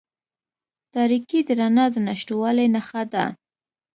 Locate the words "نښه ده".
2.75-3.25